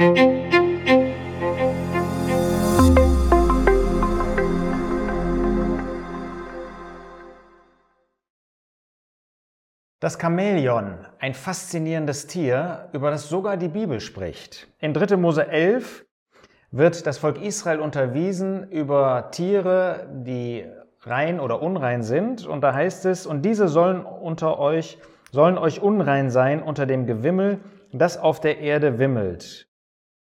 Das 0.00 0.08
Chamäleon, 10.18 11.06
ein 11.18 11.34
faszinierendes 11.34 12.26
Tier, 12.26 12.88
über 12.94 13.10
das 13.10 13.28
sogar 13.28 13.58
die 13.58 13.68
Bibel 13.68 14.00
spricht. 14.00 14.68
In 14.78 14.94
3. 14.94 15.18
Mose 15.18 15.46
11 15.46 16.06
wird 16.70 17.06
das 17.06 17.18
Volk 17.18 17.38
Israel 17.42 17.80
unterwiesen 17.80 18.70
über 18.70 19.28
Tiere, 19.32 20.08
die 20.24 20.64
rein 21.02 21.38
oder 21.40 21.60
unrein 21.60 22.02
sind. 22.02 22.46
Und 22.46 22.62
da 22.62 22.72
heißt 22.72 23.04
es, 23.04 23.26
und 23.26 23.42
diese 23.42 23.68
sollen 23.68 24.06
unter 24.06 24.58
euch, 24.58 24.96
sollen 25.30 25.58
euch 25.58 25.82
unrein 25.82 26.30
sein 26.30 26.62
unter 26.62 26.86
dem 26.86 27.04
Gewimmel, 27.04 27.60
das 27.92 28.16
auf 28.16 28.40
der 28.40 28.60
Erde 28.60 28.98
wimmelt. 28.98 29.69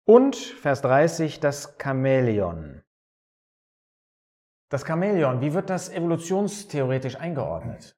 Und, 0.06 0.36
Vers 0.36 0.82
30, 0.82 1.40
das 1.40 1.78
Chamäleon. 1.82 2.84
Das 4.68 4.86
Chamäleon, 4.86 5.40
wie 5.40 5.54
wird 5.54 5.70
das 5.70 5.88
evolutionstheoretisch 5.88 7.16
eingeordnet? 7.16 7.98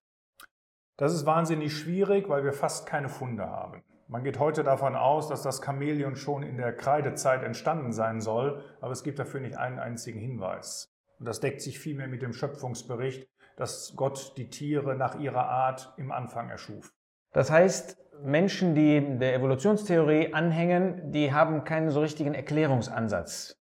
Das 0.98 1.16
ist 1.16 1.26
wahnsinnig 1.26 1.76
schwierig, 1.76 2.30
weil 2.30 2.44
wir 2.44 2.54
fast 2.54 2.86
keine 2.86 3.10
Funde 3.10 3.48
haben. 3.48 3.84
Man 4.08 4.24
geht 4.24 4.38
heute 4.38 4.64
davon 4.64 4.96
aus, 4.96 5.30
dass 5.30 5.42
das 5.42 5.64
Chamäleon 5.66 6.16
schon 6.16 6.44
in 6.44 6.58
der 6.58 6.78
Kreidezeit 6.78 7.42
entstanden 7.42 7.92
sein 7.92 8.22
soll, 8.22 8.64
aber 8.82 8.92
es 8.92 9.02
gibt 9.02 9.18
dafür 9.18 9.40
nicht 9.40 9.58
einen 9.58 9.80
einzigen 9.80 10.20
Hinweis. 10.20 10.94
Und 11.18 11.26
das 11.28 11.40
deckt 11.40 11.62
sich 11.62 11.80
vielmehr 11.80 12.08
mit 12.08 12.22
dem 12.22 12.34
Schöpfungsbericht, 12.34 13.28
dass 13.58 13.94
Gott 13.96 14.38
die 14.38 14.52
Tiere 14.52 14.94
nach 14.94 15.20
ihrer 15.20 15.48
Art 15.48 15.92
im 15.98 16.12
Anfang 16.12 16.52
erschuf. 16.52 16.94
Das 17.32 17.50
heißt, 17.50 17.98
Menschen, 18.24 18.76
die 18.76 19.18
der 19.20 19.36
Evolutionstheorie 19.36 20.34
anhängen, 20.34 21.12
die 21.12 21.34
haben 21.34 21.64
keinen 21.64 21.90
so 21.90 22.02
richtigen 22.02 22.34
Erklärungsansatz. 22.34 23.60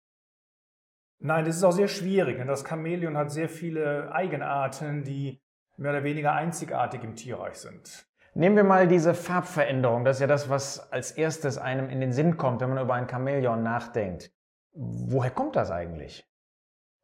Nein, 1.19 1.45
das 1.45 1.57
ist 1.57 1.65
auch 1.65 1.73
sehr 1.73 1.88
schwierig, 1.88 2.38
denn 2.38 2.47
das 2.47 2.65
Chamäleon 2.66 3.16
hat 3.16 3.30
sehr 3.30 3.49
viele 3.49 4.13
Eigenarten, 4.13 5.05
die 5.05 5.43
mehr 5.77 5.93
oder 5.93 6.05
weniger 6.05 6.33
einzigartig 6.33 7.02
im 7.05 7.15
Tierreich 7.15 7.57
sind. 7.57 8.07
Nehmen 8.35 8.57
wir 8.57 8.65
mal 8.65 8.87
diese 8.87 9.13
Farbveränderung. 9.13 10.05
Das 10.05 10.16
ist 10.16 10.21
ja 10.21 10.27
das, 10.27 10.49
was 10.49 10.93
als 10.93 11.11
erstes 11.13 11.59
einem 11.59 11.91
in 11.91 12.01
den 12.01 12.13
Sinn 12.13 12.37
kommt, 12.37 12.61
wenn 12.61 12.71
man 12.71 12.83
über 12.83 12.95
ein 12.95 13.09
Chamäleon 13.09 13.63
nachdenkt. 13.63 14.30
Woher 14.73 15.30
kommt 15.30 15.57
das 15.57 15.71
eigentlich? 15.71 16.27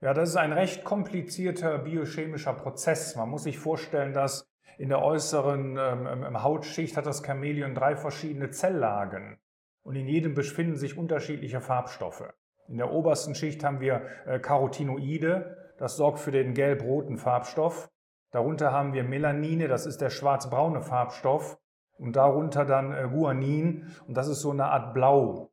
Ja, 0.01 0.15
das 0.15 0.31
ist 0.31 0.37
ein 0.37 0.53
recht 0.53 0.85
komplizierter 0.85 1.79
biochemischer 1.79 2.53
Prozess. 2.53 3.17
Man 3.17 3.29
muss 3.29 3.43
sich 3.43 3.59
vorstellen, 3.59 4.13
dass 4.13 4.49
in 4.79 4.89
der 4.89 5.03
äußeren 5.03 5.79
ähm, 5.79 6.43
Hautschicht 6.43 6.97
hat 6.97 7.07
das 7.07 7.23
Chamäleon 7.25 7.75
drei 7.75 7.97
verschiedene 7.97 8.51
Zelllagen 8.51 9.39
und 9.83 9.97
in 9.97 10.07
jedem 10.07 10.35
befinden 10.35 10.77
sich 10.77 10.99
unterschiedliche 10.99 11.61
Farbstoffe. 11.61 12.33
In 12.69 12.79
der 12.79 12.93
obersten 12.93 13.35
Schicht 13.35 13.63
haben 13.65 13.81
wir 13.81 14.03
äh, 14.27 14.39
Carotinoide, 14.39 15.75
das 15.79 15.97
sorgt 15.97 16.19
für 16.19 16.33
den 16.33 16.55
gelb-roten 16.55 17.17
Farbstoff. 17.17 17.91
Darunter 18.33 18.73
haben 18.73 18.93
wir 18.93 19.05
Melanine, 19.05 19.69
das 19.69 19.87
ist 19.87 20.01
der 20.01 20.11
schwarz-braune 20.11 20.83
Farbstoff. 20.83 21.59
Und 21.99 22.17
darunter 22.17 22.67
dann 22.67 22.93
äh, 22.93 23.09
Guanin 23.11 23.87
und 24.07 24.17
das 24.17 24.29
ist 24.29 24.41
so 24.41 24.51
eine 24.51 24.67
Art 24.67 24.93
Blau. 24.93 25.51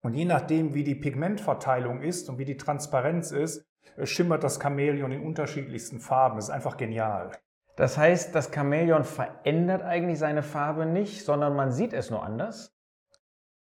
Und 0.00 0.14
je 0.14 0.24
nachdem, 0.24 0.72
wie 0.72 0.84
die 0.84 0.94
Pigmentverteilung 0.94 2.00
ist 2.00 2.30
und 2.30 2.38
wie 2.38 2.46
die 2.46 2.56
Transparenz 2.56 3.32
ist, 3.32 3.66
äh, 3.96 4.06
schimmert 4.06 4.44
das 4.44 4.58
Chamäleon 4.62 5.12
in 5.12 5.22
unterschiedlichsten 5.22 6.00
Farben. 6.00 6.36
Das 6.36 6.46
ist 6.46 6.54
einfach 6.54 6.76
genial. 6.76 7.32
Das 7.76 7.98
heißt, 7.98 8.34
das 8.34 8.50
Chamäleon 8.54 9.04
verändert 9.04 9.82
eigentlich 9.82 10.18
seine 10.18 10.42
Farbe 10.42 10.86
nicht, 10.86 11.24
sondern 11.24 11.56
man 11.56 11.72
sieht 11.72 11.92
es 11.92 12.10
nur 12.10 12.22
anders? 12.22 12.74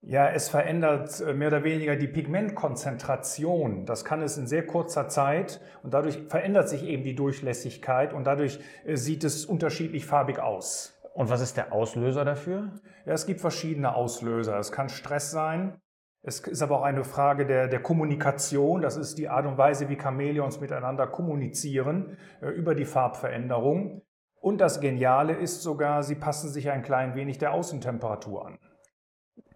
Ja, 0.01 0.29
es 0.29 0.47
verändert 0.47 1.19
äh, 1.19 1.33
mehr 1.33 1.49
oder 1.49 1.63
weniger 1.65 1.97
die 1.97 2.07
Pigmentkonzentration. 2.07 3.85
Das 3.85 4.05
kann 4.05 4.21
es 4.21 4.37
in 4.37 4.47
sehr 4.47 4.65
kurzer 4.65 5.09
Zeit 5.09 5.59
und 5.83 5.93
dadurch 5.93 6.19
verändert 6.29 6.69
sich 6.69 6.83
eben 6.83 7.03
die 7.03 7.15
Durchlässigkeit 7.15 8.13
und 8.13 8.23
dadurch 8.23 8.59
äh, 8.85 8.95
sieht 8.95 9.25
es 9.25 9.45
unterschiedlich 9.45 10.05
farbig 10.05 10.39
aus. 10.39 10.97
Und 11.13 11.29
was 11.29 11.41
ist 11.41 11.57
der 11.57 11.73
Auslöser 11.73 12.23
dafür? 12.23 12.71
Ja, 13.05 13.11
es 13.13 13.25
gibt 13.25 13.41
verschiedene 13.41 13.93
Auslöser. 13.93 14.57
Es 14.57 14.71
kann 14.71 14.87
Stress 14.87 15.31
sein. 15.31 15.81
Es 16.21 16.41
ist 16.41 16.61
aber 16.61 16.79
auch 16.79 16.83
eine 16.83 17.05
Frage 17.05 17.45
der, 17.45 17.67
der 17.67 17.81
Kommunikation. 17.81 18.81
Das 18.81 18.97
ist 18.97 19.17
die 19.17 19.29
Art 19.29 19.45
und 19.45 19.57
Weise, 19.57 19.87
wie 19.89 19.97
Chamäleons 19.97 20.59
miteinander 20.59 21.07
kommunizieren 21.07 22.17
äh, 22.41 22.49
über 22.49 22.75
die 22.75 22.85
Farbveränderung. 22.85 24.01
Und 24.41 24.59
das 24.59 24.79
Geniale 24.79 25.33
ist 25.33 25.61
sogar, 25.61 26.03
sie 26.03 26.15
passen 26.15 26.49
sich 26.49 26.69
ein 26.69 26.81
klein 26.81 27.15
wenig 27.15 27.37
der 27.37 27.53
Außentemperatur 27.53 28.45
an. 28.45 28.59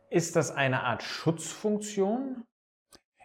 Ist 0.10 0.36
das 0.36 0.56
eine 0.56 0.84
Art 0.84 1.04
Schutzfunktion? 1.04 2.44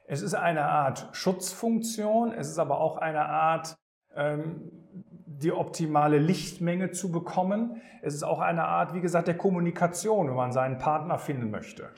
Es 0.06 0.22
ist 0.22 0.34
eine 0.34 0.64
Art 0.64 1.08
Schutzfunktion, 1.12 2.32
es 2.32 2.48
ist 2.48 2.58
aber 2.58 2.80
auch 2.80 2.96
eine 2.96 3.26
Art, 3.26 3.76
ähm, 4.14 4.70
die 5.26 5.52
optimale 5.52 6.18
Lichtmenge 6.18 6.90
zu 6.92 7.12
bekommen. 7.12 7.82
Es 8.02 8.14
ist 8.14 8.22
auch 8.22 8.40
eine 8.40 8.64
Art, 8.64 8.94
wie 8.94 9.00
gesagt, 9.00 9.28
der 9.28 9.36
Kommunikation, 9.36 10.28
wenn 10.28 10.34
man 10.34 10.52
seinen 10.52 10.78
Partner 10.78 11.18
finden 11.18 11.50
möchte. 11.50 11.90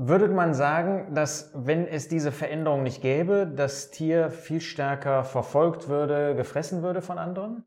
Würde 0.00 0.28
man 0.28 0.54
sagen, 0.54 1.12
dass 1.12 1.50
wenn 1.56 1.84
es 1.84 2.06
diese 2.06 2.30
Veränderung 2.30 2.84
nicht 2.84 3.02
gäbe, 3.02 3.52
das 3.52 3.90
Tier 3.90 4.30
viel 4.30 4.60
stärker 4.60 5.24
verfolgt 5.24 5.88
würde, 5.88 6.36
gefressen 6.36 6.84
würde 6.84 7.02
von 7.02 7.18
anderen? 7.18 7.64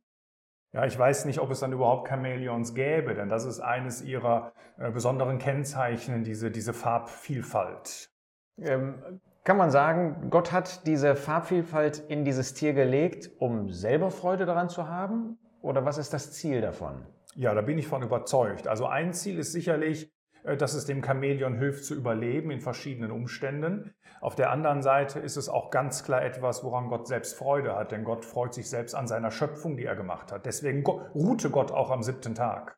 Ja, 0.72 0.86
ich 0.86 0.98
weiß 0.98 1.26
nicht, 1.26 1.40
ob 1.40 1.52
es 1.52 1.60
dann 1.60 1.74
überhaupt 1.74 2.08
Chamäleons 2.08 2.74
gäbe, 2.74 3.16
denn 3.16 3.28
das 3.28 3.44
ist 3.44 3.60
eines 3.60 4.02
ihrer 4.02 4.54
äh, 4.78 4.92
besonderen 4.92 5.40
Kennzeichen, 5.40 6.24
diese, 6.24 6.52
diese 6.52 6.72
Farbvielfalt. 6.72 8.10
Ähm, 8.60 9.20
kann 9.44 9.58
man 9.58 9.70
sagen, 9.70 10.30
Gott 10.30 10.54
hat 10.54 10.88
diese 10.88 11.18
Farbvielfalt 11.18 12.00
in 12.08 12.24
dieses 12.24 12.54
Tier 12.54 12.72
gelegt, 12.72 13.30
um 13.40 13.72
selber 13.72 14.10
Freude 14.10 14.46
daran 14.46 14.70
zu 14.70 14.88
haben? 14.88 15.38
Oder 15.62 15.84
was 15.84 15.98
ist 15.98 16.14
das 16.14 16.32
Ziel 16.32 16.62
davon? 16.62 17.06
Ja, 17.36 17.54
da 17.54 17.62
bin 17.62 17.78
ich 17.78 17.90
von 17.90 18.04
überzeugt. 18.04 18.70
Also 18.70 18.86
ein 18.86 19.12
Ziel 19.12 19.38
ist 19.38 19.52
sicherlich, 19.52 20.10
dass 20.44 20.74
es 20.74 20.86
dem 20.86 21.04
Chamäleon 21.04 21.58
hilft 21.58 21.86
zu 21.86 21.96
überleben 21.96 22.52
in 22.52 22.62
verschiedenen 22.62 23.12
Umständen. 23.12 23.94
Auf 24.20 24.36
der 24.36 24.52
anderen 24.52 24.82
Seite 24.82 25.20
ist 25.20 25.38
es 25.38 25.50
auch 25.50 25.72
ganz 25.72 26.04
klar 26.04 26.24
etwas, 26.24 26.64
woran 26.64 26.90
Gott 26.90 27.08
selbst 27.08 27.36
Freude 27.36 27.76
hat, 27.76 27.92
denn 27.92 28.04
Gott 28.04 28.26
freut 28.26 28.54
sich 28.54 28.70
selbst 28.70 28.94
an 28.94 29.08
seiner 29.08 29.32
Schöpfung, 29.32 29.78
die 29.78 29.86
er 29.86 29.96
gemacht 29.96 30.32
hat. 30.32 30.46
Deswegen 30.46 30.86
ruhte 30.86 31.50
Gott 31.50 31.72
auch 31.72 31.90
am 31.90 32.04
siebten 32.04 32.36
Tag. 32.36 32.78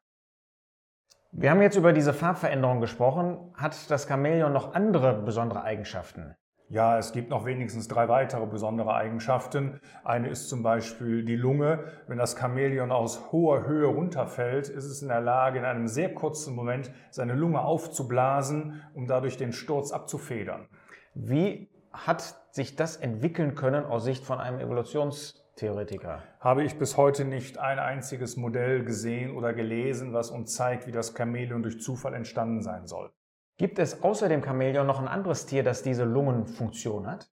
Wir 1.31 1.49
haben 1.49 1.61
jetzt 1.61 1.77
über 1.77 1.93
diese 1.93 2.13
Farbveränderung 2.13 2.79
gesprochen. 2.79 3.51
Hat 3.55 3.89
das 3.89 4.07
Chamäleon 4.07 4.53
noch 4.53 4.75
andere 4.75 5.21
besondere 5.21 5.63
Eigenschaften? 5.63 6.35
Ja, 6.73 6.97
es 6.97 7.11
gibt 7.11 7.29
noch 7.29 7.45
wenigstens 7.45 7.87
drei 7.87 8.09
weitere 8.09 8.47
besondere 8.47 8.95
Eigenschaften. 8.95 9.79
Eine 10.03 10.29
ist 10.29 10.49
zum 10.49 10.63
Beispiel 10.63 11.23
die 11.23 11.35
Lunge. 11.35 11.83
Wenn 12.07 12.17
das 12.17 12.35
Chamäleon 12.35 12.91
aus 12.91 13.31
hoher 13.31 13.67
Höhe 13.67 13.85
runterfällt, 13.85 14.69
ist 14.69 14.85
es 14.85 15.03
in 15.03 15.09
der 15.09 15.21
Lage, 15.21 15.59
in 15.59 15.65
einem 15.65 15.87
sehr 15.87 16.15
kurzen 16.15 16.55
Moment 16.55 16.91
seine 17.11 17.35
Lunge 17.35 17.61
aufzublasen, 17.61 18.81
um 18.95 19.05
dadurch 19.05 19.37
den 19.37 19.53
Sturz 19.53 19.91
abzufedern. 19.91 20.67
Wie 21.13 21.69
hat 21.91 22.41
sich 22.49 22.75
das 22.75 22.97
entwickeln 22.97 23.53
können 23.53 23.85
aus 23.85 24.03
Sicht 24.03 24.25
von 24.25 24.39
einem 24.39 24.59
Evolutionstheoretiker? 24.59 26.23
Habe 26.39 26.63
ich 26.63 26.79
bis 26.79 26.97
heute 26.97 27.23
nicht 27.23 27.59
ein 27.59 27.77
einziges 27.77 28.35
Modell 28.35 28.83
gesehen 28.83 29.37
oder 29.37 29.53
gelesen, 29.53 30.11
was 30.11 30.31
uns 30.31 30.55
zeigt, 30.55 30.87
wie 30.87 30.91
das 30.91 31.13
Chamäleon 31.15 31.61
durch 31.61 31.79
Zufall 31.79 32.15
entstanden 32.15 32.63
sein 32.63 32.87
soll. 32.87 33.11
Gibt 33.57 33.79
es 33.79 34.01
außer 34.03 34.29
dem 34.29 34.43
Chamäleon 34.43 34.87
noch 34.87 34.99
ein 34.99 35.07
anderes 35.07 35.45
Tier, 35.45 35.63
das 35.63 35.83
diese 35.83 36.05
Lungenfunktion 36.05 37.07
hat? 37.07 37.29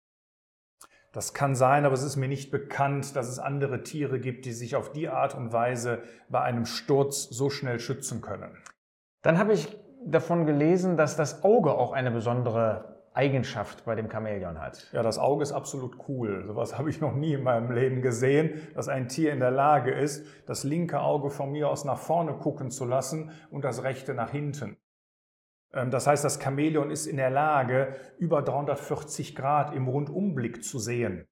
Das 1.14 1.34
kann 1.34 1.56
sein, 1.56 1.86
aber 1.86 1.94
es 1.94 2.04
ist 2.04 2.16
mir 2.16 2.30
nicht 2.30 2.52
bekannt, 2.52 3.16
dass 3.16 3.28
es 3.28 3.40
andere 3.40 3.84
Tiere 3.84 4.20
gibt, 4.20 4.46
die 4.46 4.54
sich 4.54 4.76
auf 4.76 4.94
die 4.94 5.10
Art 5.10 5.36
und 5.36 5.52
Weise 5.52 6.04
bei 6.30 6.42
einem 6.42 6.66
Sturz 6.66 7.24
so 7.24 7.50
schnell 7.50 7.80
schützen 7.80 8.22
können. 8.22 8.58
Dann 9.22 9.38
habe 9.38 9.54
ich 9.54 9.78
davon 10.06 10.46
gelesen, 10.46 10.96
dass 10.96 11.18
das 11.18 11.44
Auge 11.44 11.74
auch 11.74 11.92
eine 11.92 12.12
besondere 12.12 13.04
Eigenschaft 13.14 13.84
bei 13.84 13.96
dem 13.96 14.10
Chamäleon 14.10 14.62
hat. 14.62 14.90
Ja, 14.94 15.04
das 15.04 15.20
Auge 15.20 15.44
ist 15.44 15.52
absolut 15.52 15.98
cool. 16.08 16.46
Sowas 16.48 16.78
habe 16.78 16.90
ich 16.90 17.02
noch 17.02 17.14
nie 17.14 17.34
in 17.34 17.44
meinem 17.44 17.72
Leben 17.72 18.02
gesehen, 18.02 18.70
dass 18.74 18.88
ein 18.88 19.10
Tier 19.10 19.34
in 19.34 19.42
der 19.42 19.52
Lage 19.52 19.92
ist, 19.92 20.26
das 20.46 20.64
linke 20.64 21.02
Auge 21.02 21.30
von 21.30 21.52
mir 21.52 21.70
aus 21.70 21.84
nach 21.84 22.00
vorne 22.00 22.34
gucken 22.36 22.72
zu 22.72 22.86
lassen 22.86 23.32
und 23.50 23.66
das 23.66 23.84
rechte 23.84 24.14
nach 24.14 24.32
hinten. 24.32 24.78
Ähm, 25.74 25.92
das 25.92 26.08
heißt, 26.08 26.24
das 26.24 26.42
Chamäleon 26.42 26.92
ist 26.92 27.06
in 27.06 27.18
der 27.18 27.30
Lage, 27.30 27.96
über 28.18 28.42
340 28.42 29.36
Grad 29.36 29.74
im 29.76 29.88
Rundumblick 29.88 30.64
zu 30.64 30.80
sehen. 30.80 31.28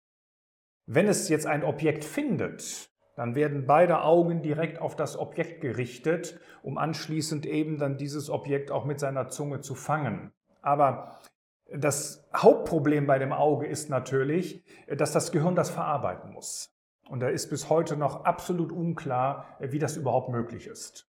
Wenn 0.86 1.08
es 1.08 1.30
jetzt 1.30 1.46
ein 1.46 1.64
Objekt 1.64 2.04
findet, 2.04 2.90
dann 3.16 3.36
werden 3.36 3.66
beide 3.68 4.02
Augen 4.02 4.42
direkt 4.42 4.80
auf 4.80 4.96
das 4.96 5.18
Objekt 5.18 5.62
gerichtet, 5.62 6.40
um 6.64 6.78
anschließend 6.78 7.46
eben 7.46 7.78
dann 7.78 7.98
dieses 7.98 8.30
Objekt 8.30 8.72
auch 8.72 8.86
mit 8.86 9.00
seiner 9.00 9.28
Zunge 9.28 9.60
zu 9.60 9.76
fangen. 9.76 10.32
Aber 10.62 11.20
das 11.72 12.28
Hauptproblem 12.36 13.06
bei 13.06 13.20
dem 13.20 13.34
Auge 13.34 13.68
ist 13.68 13.90
natürlich, 13.90 14.64
dass 14.88 15.12
das 15.12 15.32
Gehirn 15.32 15.56
das 15.56 15.70
verarbeiten 15.70 16.32
muss. 16.32 16.74
Und 17.10 17.20
da 17.20 17.28
ist 17.28 17.50
bis 17.50 17.70
heute 17.70 17.98
noch 17.98 18.24
absolut 18.24 18.72
unklar, 18.72 19.58
wie 19.60 19.80
das 19.80 19.98
überhaupt 19.98 20.30
möglich 20.30 20.68
ist. 20.68 21.09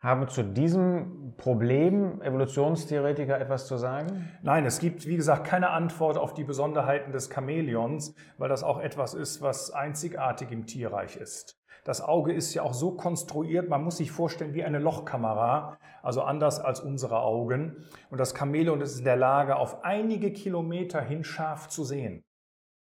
Haben 0.00 0.28
zu 0.28 0.44
diesem 0.44 1.34
Problem 1.36 2.22
Evolutionstheoretiker 2.22 3.40
etwas 3.40 3.66
zu 3.66 3.76
sagen? 3.76 4.30
Nein, 4.42 4.64
es 4.64 4.78
gibt, 4.78 5.06
wie 5.06 5.16
gesagt, 5.16 5.44
keine 5.44 5.70
Antwort 5.70 6.16
auf 6.16 6.34
die 6.34 6.44
Besonderheiten 6.44 7.10
des 7.10 7.30
Chamäleons, 7.34 8.14
weil 8.36 8.48
das 8.48 8.62
auch 8.62 8.78
etwas 8.78 9.14
ist, 9.14 9.42
was 9.42 9.72
einzigartig 9.72 10.52
im 10.52 10.66
Tierreich 10.66 11.16
ist. 11.16 11.58
Das 11.82 12.00
Auge 12.00 12.32
ist 12.32 12.54
ja 12.54 12.62
auch 12.62 12.74
so 12.74 12.92
konstruiert, 12.92 13.68
man 13.68 13.82
muss 13.82 13.96
sich 13.96 14.12
vorstellen 14.12 14.54
wie 14.54 14.62
eine 14.62 14.78
Lochkamera, 14.78 15.78
also 16.02 16.22
anders 16.22 16.60
als 16.60 16.78
unsere 16.78 17.20
Augen. 17.20 17.84
Und 18.10 18.18
das 18.18 18.36
Chamäleon 18.36 18.80
ist 18.80 18.98
in 18.98 19.04
der 19.04 19.16
Lage, 19.16 19.56
auf 19.56 19.82
einige 19.84 20.32
Kilometer 20.32 21.00
hin 21.00 21.24
scharf 21.24 21.68
zu 21.68 21.82
sehen. 21.82 22.24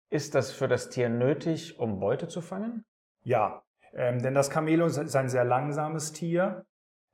Ist 0.09 0.35
das 0.35 0.51
für 0.51 0.67
das 0.67 0.89
Tier 0.89 1.07
nötig, 1.07 1.79
um 1.79 1.99
Beute 1.99 2.27
zu 2.27 2.41
fangen? 2.41 2.83
Ja, 3.23 3.63
ähm, 3.93 4.21
denn 4.21 4.33
das 4.33 4.51
Chamäleon 4.51 4.89
ist 4.89 5.15
ein 5.15 5.29
sehr 5.29 5.45
langsames 5.45 6.11
Tier 6.11 6.65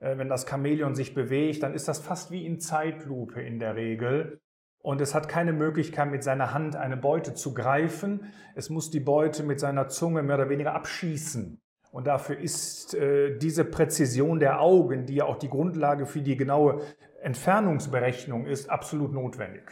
wenn 0.02 0.30
das 0.30 0.48
Chamäleon 0.50 0.96
sich 0.96 1.14
bewegt, 1.14 1.64
dann 1.64 1.74
ist 1.74 1.88
das 1.88 2.00
fast 2.00 2.32
wie 2.32 2.46
in 2.46 2.60
Zeitlupe 2.60 3.42
in 3.42 3.60
der 3.60 3.76
Regel. 3.76 4.40
Und 4.82 5.00
es 5.00 5.14
hat 5.14 5.30
keine 5.30 5.54
Möglichkeit, 5.54 6.10
mit 6.10 6.24
seiner 6.24 6.54
Hand 6.54 6.76
eine 6.76 6.98
Beute 6.98 7.34
zu 7.36 7.54
greifen. 7.54 8.34
Es 8.56 8.70
muss 8.70 8.90
die 8.90 9.00
Beute 9.00 9.44
mit 9.44 9.60
seiner 9.60 9.88
Zunge 9.88 10.24
mehr 10.24 10.38
oder 10.38 10.50
weniger 10.50 10.74
abschießen. 10.74 11.62
Und 11.92 12.08
dafür 12.08 12.40
ist 12.40 12.96
äh, 12.96 13.38
diese 13.38 13.66
Präzision 13.66 14.40
der 14.40 14.62
Augen, 14.62 15.06
die 15.06 15.16
ja 15.16 15.26
auch 15.26 15.38
die 15.38 15.50
Grundlage 15.50 16.06
für 16.06 16.22
die 16.22 16.38
genaue 16.38 16.82
Entfernungsberechnung 17.22 18.46
ist, 18.46 18.70
absolut 18.70 19.14
notwendig. 19.14 19.64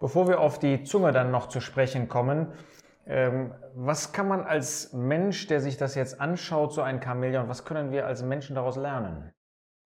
Bevor 0.00 0.28
wir 0.28 0.40
auf 0.40 0.58
die 0.58 0.82
Zunge 0.84 1.12
dann 1.12 1.30
noch 1.30 1.48
zu 1.48 1.60
sprechen 1.60 2.08
kommen, 2.08 2.48
ähm, 3.06 3.52
was 3.74 4.12
kann 4.12 4.28
man 4.28 4.42
als 4.42 4.92
Mensch, 4.92 5.46
der 5.46 5.60
sich 5.60 5.76
das 5.76 5.94
jetzt 5.94 6.20
anschaut, 6.20 6.72
so 6.72 6.82
ein 6.82 7.02
Chamäleon, 7.02 7.48
was 7.48 7.64
können 7.64 7.92
wir 7.92 8.06
als 8.06 8.22
Menschen 8.22 8.54
daraus 8.54 8.76
lernen? 8.76 9.32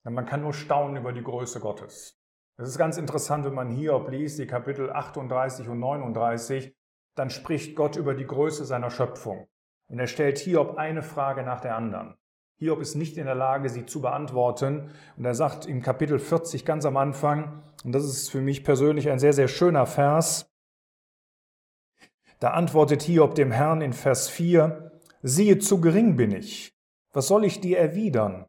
Man 0.05 0.27
kann 0.27 0.43
nur 0.43 0.53
staunen 0.53 0.97
über 0.97 1.13
die 1.13 1.23
Größe 1.23 1.61
Gottes. 1.61 2.19
Es 2.57 2.69
ist 2.69 2.79
ganz 2.79 2.97
interessant, 2.97 3.45
wenn 3.45 3.55
man 3.55 3.71
Hiob 3.71 4.09
liest, 4.11 4.39
die 4.39 4.47
Kapitel 4.47 4.91
38 4.91 5.69
und 5.69 5.79
39, 5.79 6.75
dann 7.15 7.31
spricht 7.31 7.77
Gott 7.77 7.97
über 7.97 8.15
die 8.15 8.27
Größe 8.27 8.65
seiner 8.65 8.91
Schöpfung. 8.91 9.49
Und 9.89 9.99
er 9.99 10.07
stellt 10.07 10.39
Hiob 10.39 10.77
eine 10.77 11.03
Frage 11.03 11.43
nach 11.43 11.61
der 11.61 11.77
anderen. 11.77 12.17
Hiob 12.59 12.81
ist 12.81 12.95
nicht 12.95 13.17
in 13.17 13.27
der 13.27 13.35
Lage, 13.35 13.69
sie 13.69 13.87
zu 13.87 14.01
beantworten. 14.01 14.91
Und 15.17 15.25
er 15.25 15.35
sagt 15.35 15.67
im 15.67 15.83
Kapitel 15.83 16.19
40 16.19 16.65
ganz 16.65 16.85
am 16.85 16.97
Anfang, 16.97 17.63
und 17.85 17.93
das 17.93 18.05
ist 18.05 18.31
für 18.31 18.41
mich 18.41 18.65
persönlich 18.65 19.11
ein 19.11 19.19
sehr, 19.19 19.33
sehr 19.33 19.49
schöner 19.49 19.87
Vers, 19.87 20.49
da 22.39 22.51
antwortet 22.51 23.03
Hiob 23.03 23.37
dem 23.37 23.53
Herrn 23.53 23.83
in 23.83 23.93
Vers 23.93 24.29
4, 24.29 25.01
siehe, 25.23 25.59
zu 25.59 25.81
gering 25.81 26.17
bin 26.17 26.33
ich. 26.33 26.77
Was 27.13 27.29
soll 27.29 27.45
ich 27.45 27.61
dir 27.61 27.79
erwidern? 27.79 28.47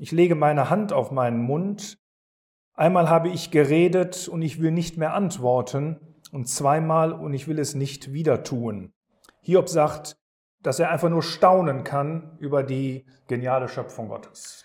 Ich 0.00 0.12
lege 0.12 0.34
meine 0.34 0.70
Hand 0.70 0.92
auf 0.92 1.10
meinen 1.10 1.42
Mund. 1.42 1.98
Einmal 2.74 3.08
habe 3.08 3.28
ich 3.28 3.50
geredet 3.50 4.28
und 4.28 4.42
ich 4.42 4.60
will 4.60 4.70
nicht 4.70 4.96
mehr 4.96 5.14
antworten 5.14 5.98
und 6.30 6.48
zweimal 6.48 7.12
und 7.12 7.34
ich 7.34 7.48
will 7.48 7.58
es 7.58 7.74
nicht 7.74 8.12
wieder 8.12 8.44
tun. 8.44 8.92
Hiob 9.42 9.68
sagt, 9.68 10.16
dass 10.62 10.78
er 10.78 10.90
einfach 10.90 11.08
nur 11.08 11.22
staunen 11.22 11.84
kann 11.84 12.36
über 12.38 12.62
die 12.62 13.06
geniale 13.26 13.68
Schöpfung 13.68 14.08
Gottes. 14.08 14.64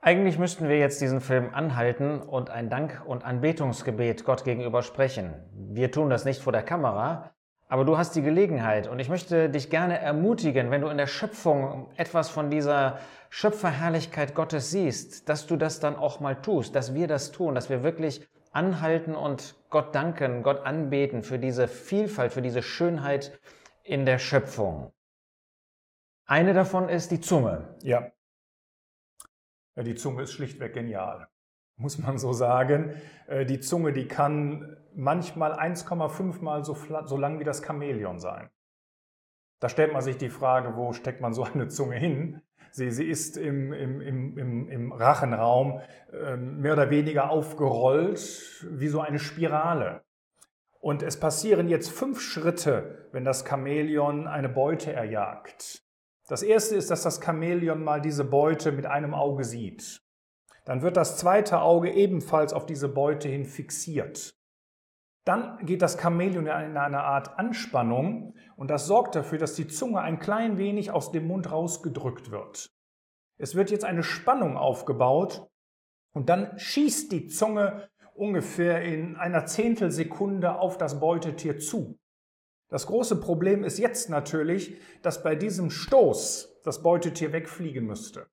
Eigentlich 0.00 0.38
müssten 0.38 0.68
wir 0.68 0.78
jetzt 0.78 1.00
diesen 1.00 1.20
Film 1.20 1.54
anhalten 1.54 2.20
und 2.20 2.50
ein 2.50 2.68
Dank- 2.68 3.02
und 3.06 3.24
Anbetungsgebet 3.24 4.24
Gott 4.24 4.44
gegenüber 4.44 4.82
sprechen. 4.82 5.34
Wir 5.52 5.90
tun 5.90 6.10
das 6.10 6.24
nicht 6.24 6.42
vor 6.42 6.52
der 6.52 6.62
Kamera, 6.62 7.33
aber 7.68 7.84
du 7.84 7.96
hast 7.96 8.14
die 8.14 8.22
Gelegenheit 8.22 8.86
und 8.86 8.98
ich 8.98 9.08
möchte 9.08 9.48
dich 9.48 9.70
gerne 9.70 9.98
ermutigen, 9.98 10.70
wenn 10.70 10.82
du 10.82 10.88
in 10.88 10.98
der 10.98 11.06
Schöpfung 11.06 11.90
etwas 11.96 12.28
von 12.28 12.50
dieser 12.50 12.98
Schöpferherrlichkeit 13.30 14.34
Gottes 14.34 14.70
siehst, 14.70 15.28
dass 15.28 15.46
du 15.46 15.56
das 15.56 15.80
dann 15.80 15.96
auch 15.96 16.20
mal 16.20 16.40
tust, 16.40 16.74
dass 16.74 16.94
wir 16.94 17.08
das 17.08 17.32
tun, 17.32 17.54
dass 17.54 17.70
wir 17.70 17.82
wirklich 17.82 18.26
anhalten 18.52 19.14
und 19.14 19.56
Gott 19.70 19.94
danken, 19.94 20.42
Gott 20.42 20.64
anbeten 20.64 21.22
für 21.22 21.38
diese 21.38 21.66
Vielfalt, 21.66 22.32
für 22.32 22.42
diese 22.42 22.62
Schönheit 22.62 23.38
in 23.82 24.06
der 24.06 24.18
Schöpfung. 24.18 24.92
Eine 26.26 26.54
davon 26.54 26.88
ist 26.88 27.10
die 27.10 27.20
Zunge. 27.20 27.76
Ja. 27.82 28.12
ja 29.74 29.82
die 29.82 29.94
Zunge 29.94 30.22
ist 30.22 30.32
schlichtweg 30.32 30.74
genial 30.74 31.28
muss 31.76 31.98
man 31.98 32.18
so 32.18 32.32
sagen. 32.32 32.94
Äh, 33.26 33.44
die 33.46 33.60
Zunge, 33.60 33.92
die 33.92 34.08
kann 34.08 34.76
manchmal 34.94 35.52
1,5 35.52 36.42
mal 36.42 36.64
so, 36.64 36.76
so 37.04 37.16
lang 37.16 37.40
wie 37.40 37.44
das 37.44 37.62
Chamäleon 37.64 38.18
sein. 38.18 38.50
Da 39.60 39.68
stellt 39.68 39.92
man 39.92 40.02
sich 40.02 40.16
die 40.16 40.28
Frage, 40.28 40.76
wo 40.76 40.92
steckt 40.92 41.20
man 41.20 41.32
so 41.32 41.44
eine 41.44 41.68
Zunge 41.68 41.96
hin? 41.96 42.42
Sie, 42.70 42.90
sie 42.90 43.06
ist 43.06 43.36
im, 43.36 43.72
im, 43.72 44.00
im, 44.00 44.68
im 44.68 44.92
Rachenraum 44.92 45.80
ähm, 46.12 46.60
mehr 46.60 46.72
oder 46.72 46.90
weniger 46.90 47.30
aufgerollt 47.30 48.66
wie 48.68 48.88
so 48.88 49.00
eine 49.00 49.18
Spirale. 49.18 50.02
Und 50.80 51.02
es 51.02 51.18
passieren 51.18 51.68
jetzt 51.68 51.90
fünf 51.90 52.20
Schritte, 52.20 53.08
wenn 53.12 53.24
das 53.24 53.44
Chamäleon 53.48 54.26
eine 54.26 54.48
Beute 54.48 54.92
erjagt. 54.92 55.82
Das 56.28 56.42
erste 56.42 56.74
ist, 56.74 56.90
dass 56.90 57.02
das 57.02 57.22
Chamäleon 57.24 57.82
mal 57.82 58.00
diese 58.00 58.24
Beute 58.24 58.72
mit 58.72 58.86
einem 58.86 59.14
Auge 59.14 59.44
sieht 59.44 60.03
dann 60.64 60.82
wird 60.82 60.96
das 60.96 61.18
zweite 61.18 61.60
Auge 61.60 61.92
ebenfalls 61.92 62.52
auf 62.52 62.66
diese 62.66 62.88
Beute 62.88 63.28
hin 63.28 63.44
fixiert. 63.44 64.34
Dann 65.24 65.64
geht 65.64 65.80
das 65.80 65.98
Chamäleon 66.00 66.46
in 66.46 66.76
eine 66.76 67.02
Art 67.02 67.38
Anspannung 67.38 68.34
und 68.56 68.68
das 68.68 68.86
sorgt 68.86 69.14
dafür, 69.14 69.38
dass 69.38 69.54
die 69.54 69.66
Zunge 69.66 70.00
ein 70.00 70.18
klein 70.18 70.58
wenig 70.58 70.90
aus 70.90 71.12
dem 71.12 71.26
Mund 71.26 71.50
rausgedrückt 71.50 72.30
wird. 72.30 72.70
Es 73.38 73.54
wird 73.54 73.70
jetzt 73.70 73.84
eine 73.84 74.02
Spannung 74.02 74.56
aufgebaut 74.56 75.48
und 76.12 76.28
dann 76.28 76.58
schießt 76.58 77.10
die 77.10 77.26
Zunge 77.26 77.88
ungefähr 78.14 78.82
in 78.82 79.16
einer 79.16 79.46
Zehntelsekunde 79.46 80.58
auf 80.58 80.78
das 80.78 81.00
Beutetier 81.00 81.58
zu. 81.58 81.98
Das 82.68 82.86
große 82.86 83.20
Problem 83.20 83.64
ist 83.64 83.78
jetzt 83.78 84.08
natürlich, 84.10 84.78
dass 85.02 85.22
bei 85.22 85.34
diesem 85.34 85.70
Stoß 85.70 86.60
das 86.64 86.82
Beutetier 86.82 87.32
wegfliegen 87.32 87.86
müsste. 87.86 88.26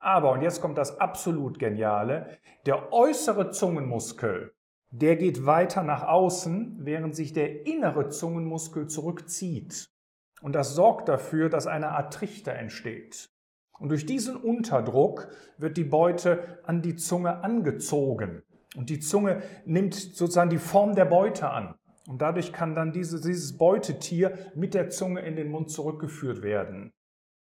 Aber, 0.00 0.32
und 0.32 0.42
jetzt 0.42 0.62
kommt 0.62 0.78
das 0.78 0.98
absolut 0.98 1.58
Geniale, 1.58 2.38
der 2.64 2.92
äußere 2.92 3.50
Zungenmuskel, 3.50 4.54
der 4.90 5.16
geht 5.16 5.46
weiter 5.46 5.82
nach 5.82 6.02
außen, 6.02 6.78
während 6.80 7.14
sich 7.14 7.32
der 7.32 7.66
innere 7.66 8.08
Zungenmuskel 8.08 8.88
zurückzieht. 8.88 9.90
Und 10.40 10.54
das 10.54 10.74
sorgt 10.74 11.08
dafür, 11.08 11.50
dass 11.50 11.66
eine 11.66 11.90
Art 11.90 12.14
Trichter 12.14 12.54
entsteht. 12.54 13.30
Und 13.78 13.90
durch 13.90 14.06
diesen 14.06 14.36
Unterdruck 14.36 15.28
wird 15.58 15.76
die 15.76 15.84
Beute 15.84 16.58
an 16.64 16.82
die 16.82 16.96
Zunge 16.96 17.44
angezogen. 17.44 18.42
Und 18.76 18.88
die 18.88 19.00
Zunge 19.00 19.42
nimmt 19.64 19.94
sozusagen 19.94 20.50
die 20.50 20.58
Form 20.58 20.94
der 20.94 21.04
Beute 21.04 21.50
an. 21.50 21.74
Und 22.08 22.22
dadurch 22.22 22.52
kann 22.52 22.74
dann 22.74 22.92
diese, 22.92 23.20
dieses 23.20 23.58
Beutetier 23.58 24.36
mit 24.54 24.74
der 24.74 24.88
Zunge 24.88 25.20
in 25.20 25.36
den 25.36 25.50
Mund 25.50 25.70
zurückgeführt 25.70 26.42
werden. 26.42 26.92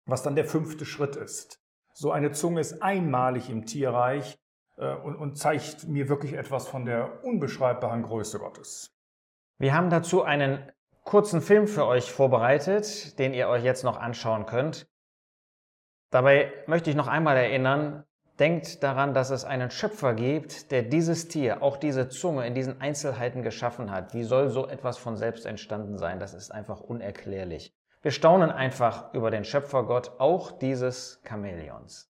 Was 0.06 0.23
dann 0.23 0.37
der 0.37 0.46
fünfte 0.46 0.87
Schritt 0.87 1.16
ist. 1.16 1.61
So 2.00 2.12
eine 2.12 2.31
Zunge 2.31 2.61
ist 2.61 2.81
einmalig 2.81 3.50
im 3.50 3.67
Tierreich 3.67 4.38
äh, 4.76 4.95
und, 4.95 5.17
und 5.17 5.37
zeigt 5.37 5.88
mir 5.88 6.09
wirklich 6.09 6.35
etwas 6.35 6.69
von 6.69 6.85
der 6.85 7.25
unbeschreibbaren 7.25 8.05
Größe 8.05 8.38
Gottes. 8.38 8.97
Wir 9.59 9.75
haben 9.75 9.90
dazu 9.90 10.23
einen 10.23 10.71
kurzen 11.02 11.40
Film 11.40 11.67
für 11.67 11.87
euch 11.87 12.12
vorbereitet, 12.12 13.19
den 13.19 13.35
ihr 13.35 13.49
euch 13.49 13.64
jetzt 13.64 13.83
noch 13.83 13.97
anschauen 13.97 14.47
könnt. 14.47 14.87
Dabei 16.11 16.52
möchte 16.69 16.88
ich 16.88 16.95
noch 16.95 17.09
einmal 17.09 17.37
erinnern, 17.37 18.05
denkt 18.38 18.85
daran, 18.85 19.12
dass 19.12 19.31
es 19.31 19.45
einen 19.45 19.73
Schöpfer 19.73 20.14
gibt, 20.14 20.71
der 20.71 20.83
dieses 20.85 21.26
Tier, 21.26 21.64
auch 21.64 21.78
diese 21.78 22.09
Zunge 22.09 22.47
in 22.47 22.55
diesen 22.55 22.81
Einzelheiten 22.81 23.43
geschaffen 23.43 23.90
hat. 23.90 24.14
Wie 24.14 24.23
soll 24.23 24.50
so 24.50 24.69
etwas 24.69 24.99
von 24.99 25.17
selbst 25.17 25.47
entstanden 25.47 25.99
sein? 25.99 26.21
Das 26.21 26.33
ist 26.33 26.52
einfach 26.52 26.78
unerklärlich. 26.78 27.76
Wir 28.00 28.11
staunen 28.12 28.50
einfach 28.50 29.12
über 29.12 29.31
den 29.31 29.45
Schöpfergott 29.45 30.12
auch 30.19 30.52
dieses 30.52 31.21
Chamäleons. 31.26 32.09